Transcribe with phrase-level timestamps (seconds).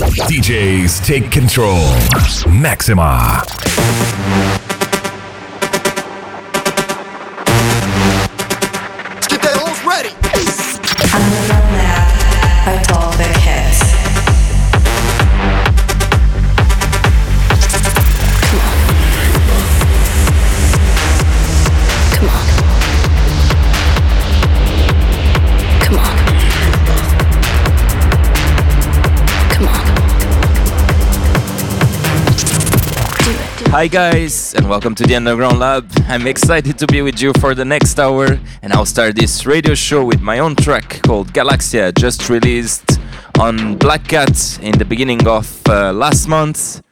[0.00, 1.84] DJs take control.
[2.50, 3.44] Maxima.
[33.80, 35.90] Hi guys, and welcome to the Underground Lab.
[36.06, 39.74] I'm excited to be with you for the next hour, and I'll start this radio
[39.74, 43.00] show with my own track called Galaxia, just released
[43.38, 46.82] on Black Kat in the beginning of uh, last month.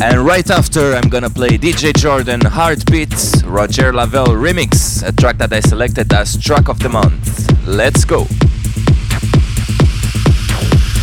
[0.00, 5.52] And right after, I'm gonna play DJ Jordan Heartbeat Roger Lavelle remix, a track that
[5.52, 7.48] I selected as track of the month.
[7.68, 8.26] Let's go.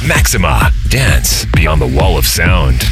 [0.06, 2.84] Maxima, dance beyond the wall of sound.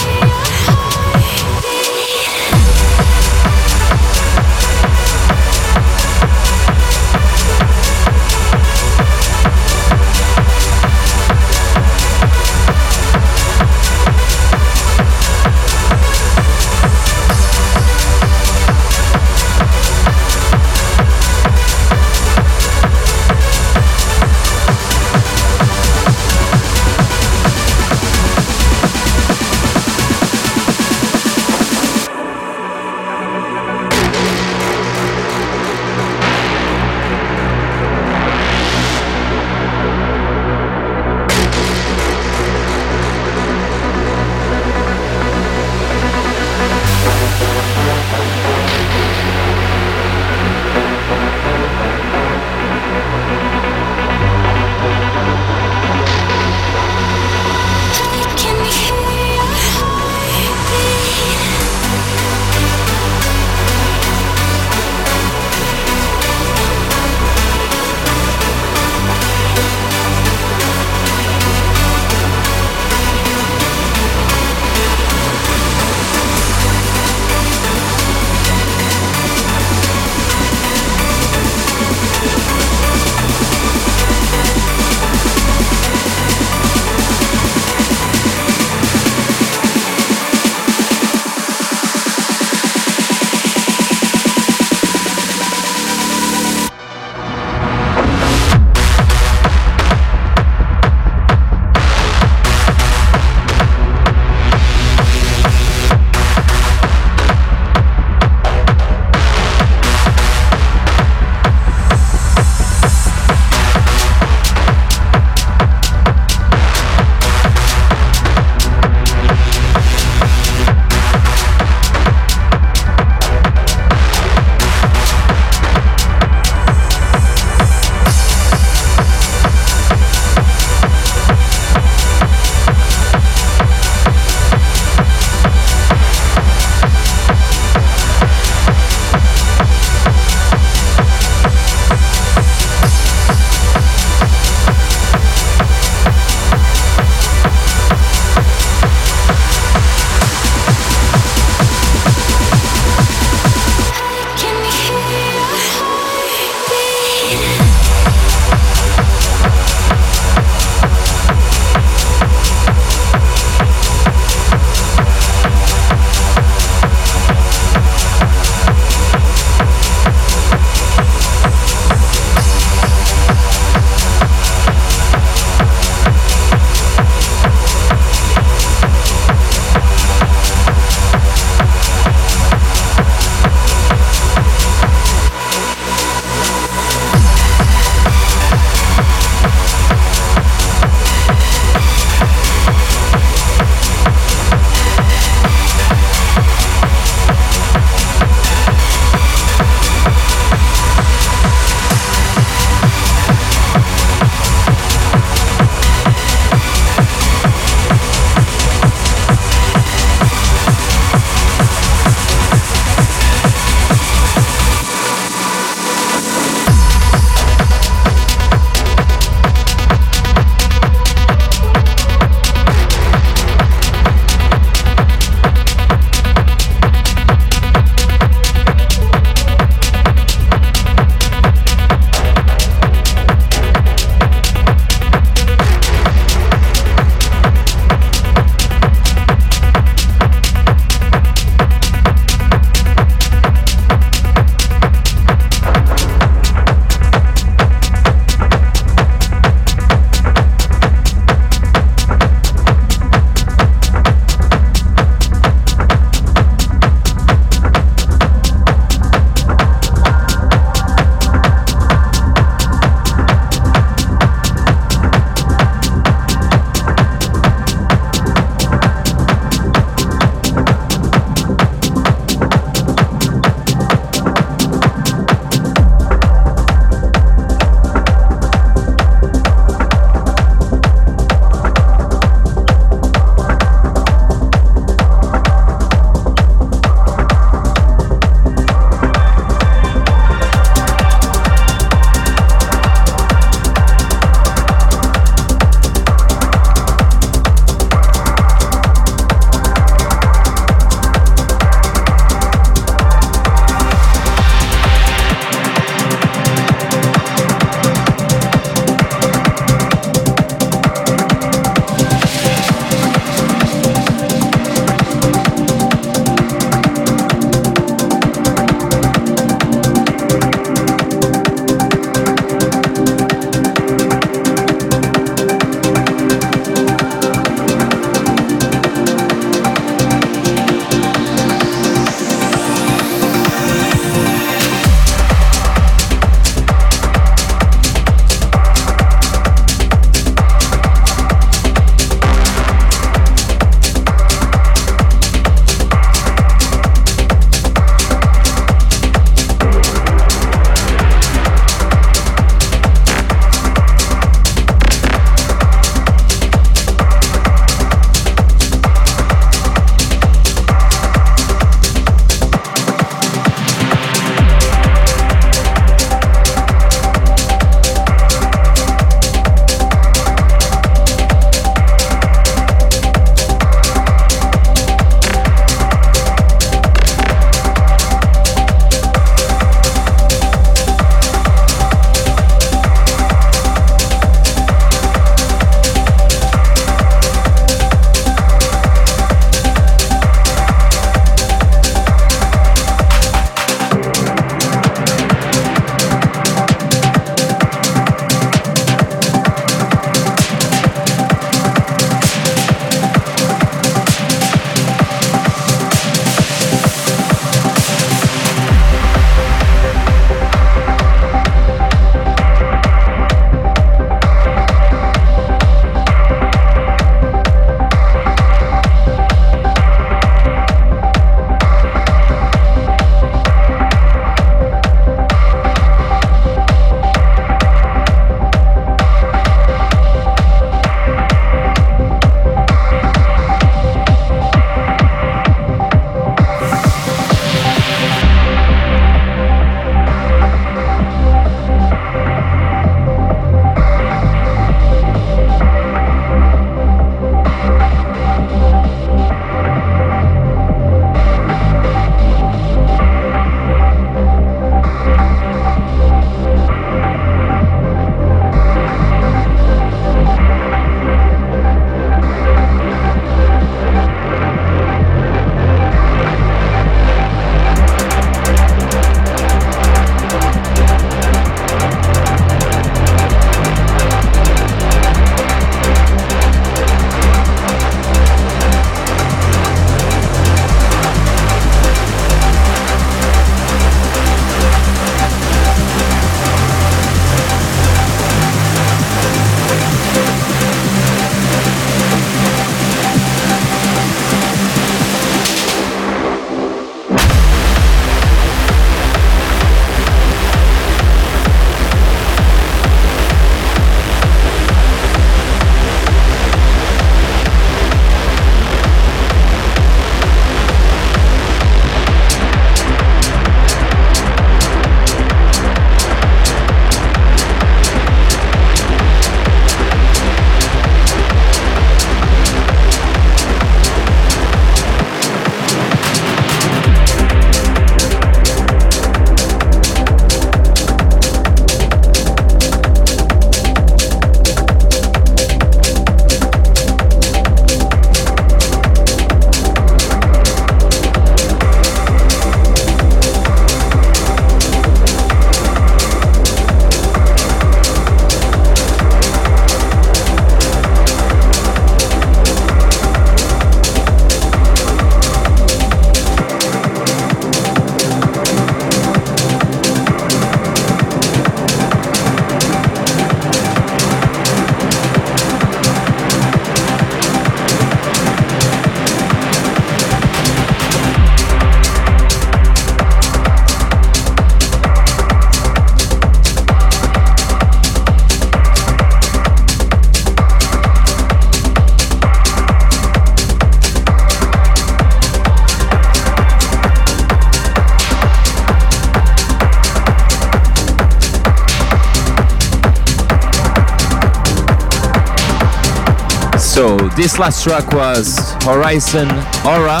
[597.14, 599.30] This last track was Horisone
[599.66, 600.00] Aura.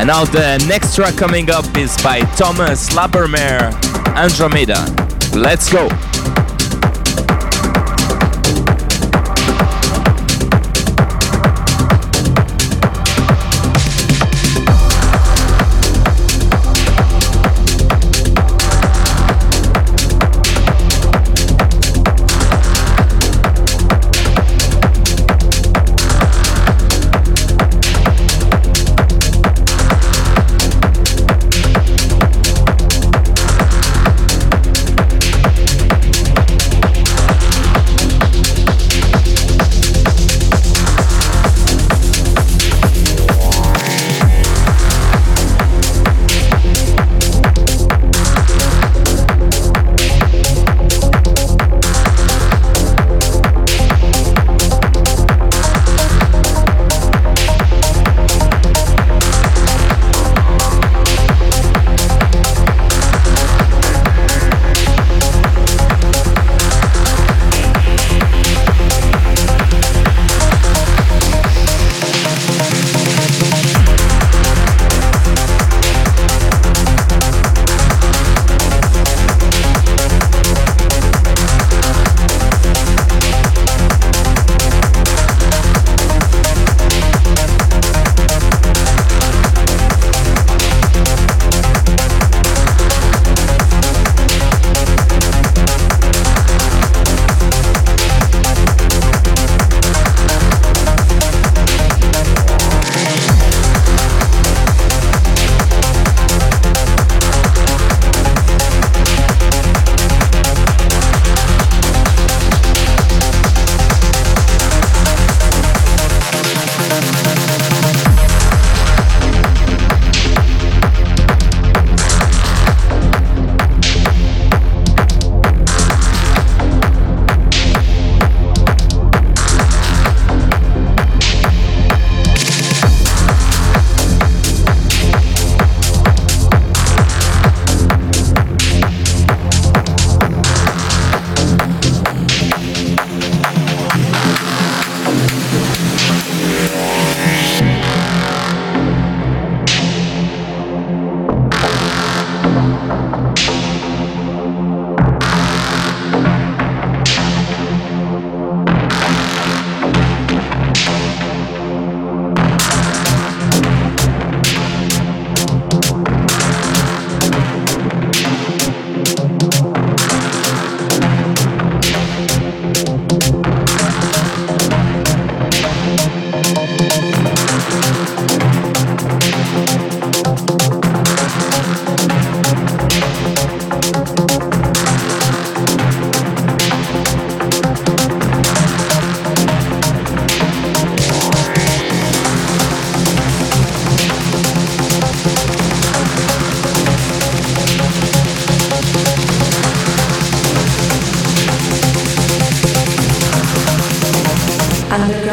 [0.00, 3.72] And now the next track coming up is by Thomas Labermair,
[4.16, 4.84] Andromeda.
[5.32, 5.88] Let's go!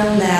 [0.03, 0.31] não.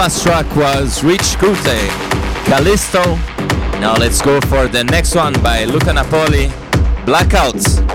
[0.00, 1.90] Last track was Rich Coote,
[2.46, 3.04] Callisto.
[3.80, 6.46] Now let's go for the next one by Luca Napoli,
[7.04, 7.89] Blackouts.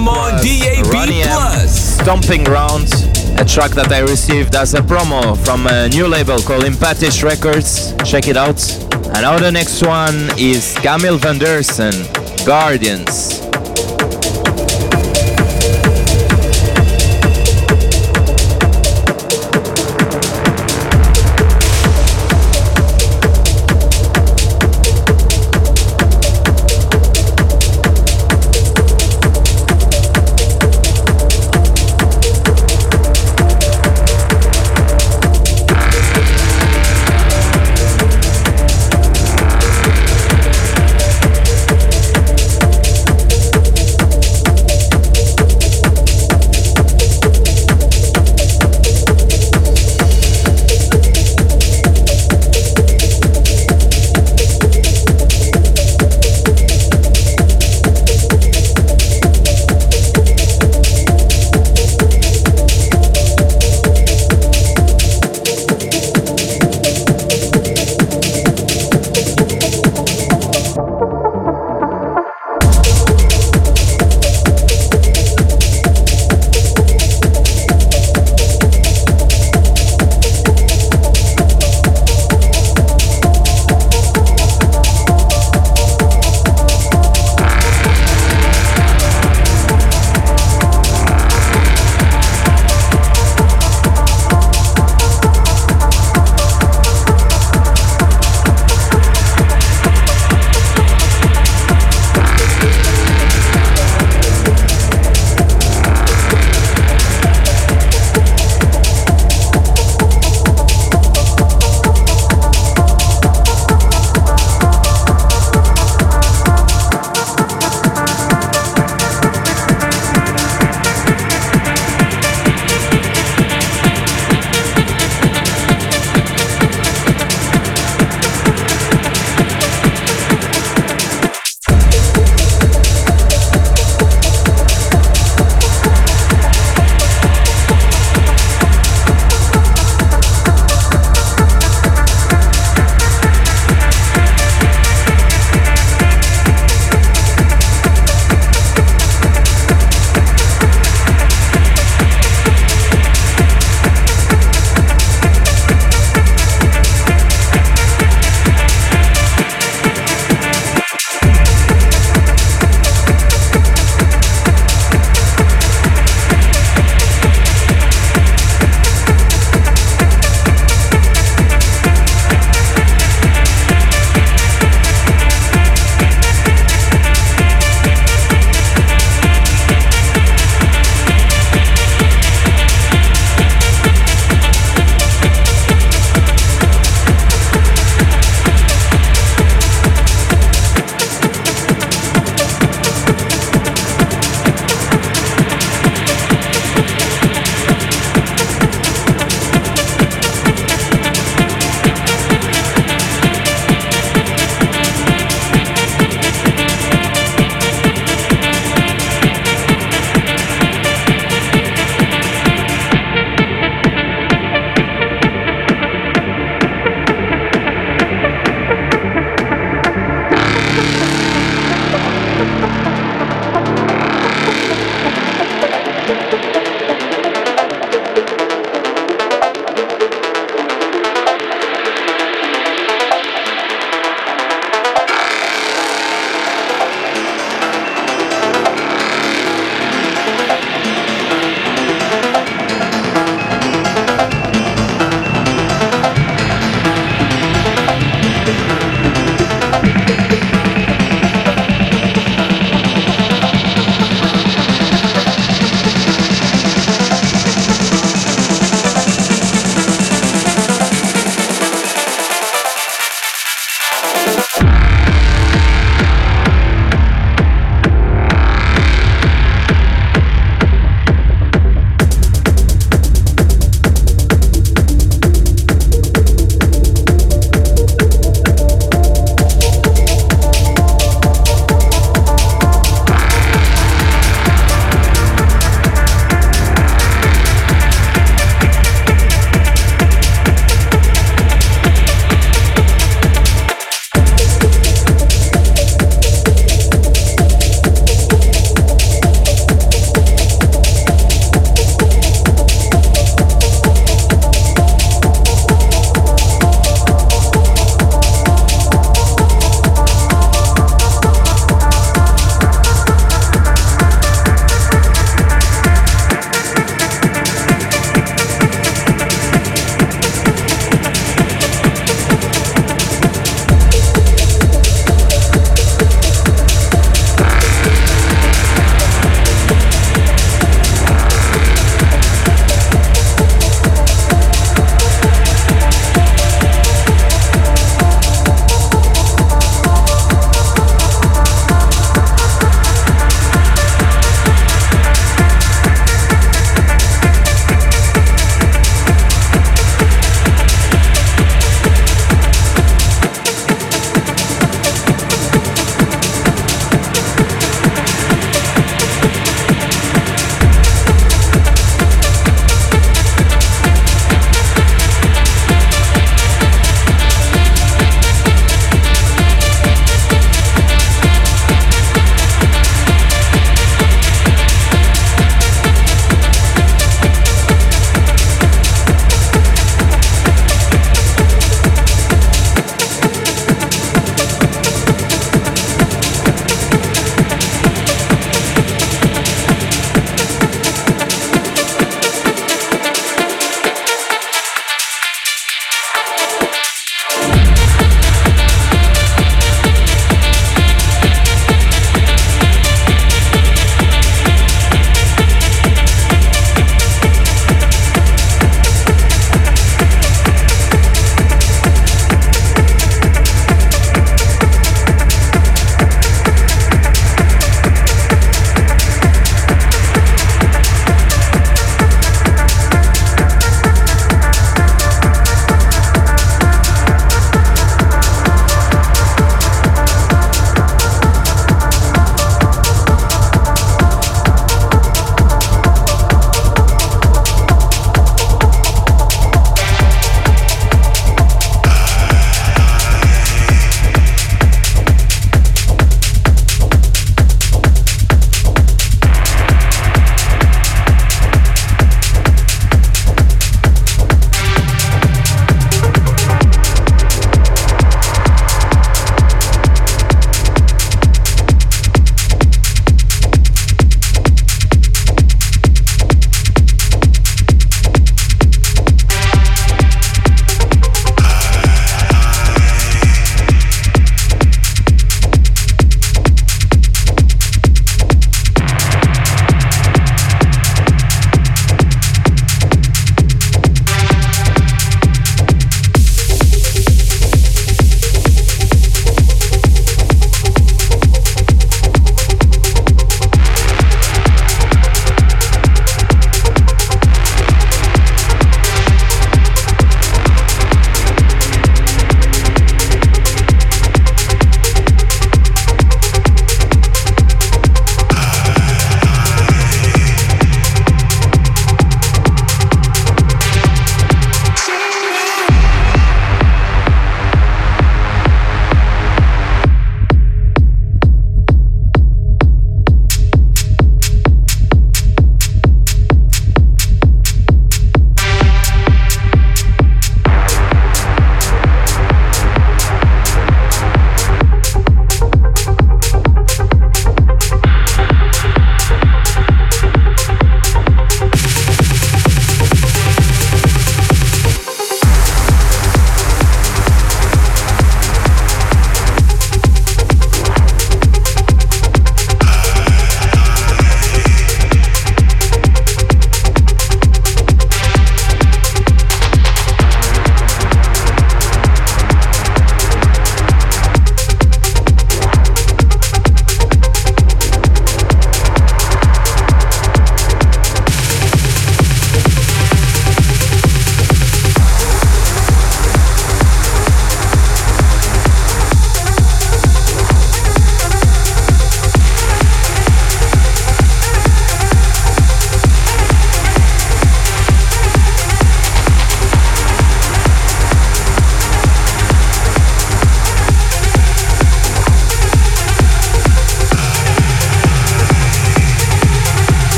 [0.00, 2.00] Maxima DAB Plus.
[2.00, 2.92] Stomping Ground,
[3.38, 7.94] a track that I received as a promo from a new label called Empathisch Records.
[8.04, 8.60] Check it out.
[9.14, 11.94] And now the next one is Kamil Van Derson,
[12.44, 13.33] Guardians.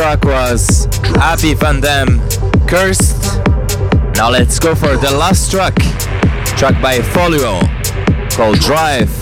[0.00, 0.86] Track was
[1.18, 2.26] Abby Van Dam,
[2.66, 3.36] Cursed.
[4.14, 5.74] Now let's go for the last track.
[6.56, 7.60] Track by FOLUAL
[8.30, 9.19] called Drive.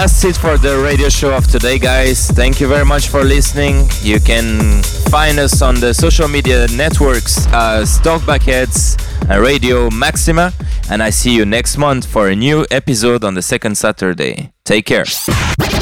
[0.00, 2.30] That's it for the radio show of today, guys.
[2.30, 3.86] Thank you very much for listening.
[4.00, 8.96] You can find us on the social media networks as Talkbackheads
[9.28, 10.54] and uh, Radio Maxima.
[10.90, 14.52] And I see you next month for a new episode on the second Saturday.
[14.64, 15.04] Take care.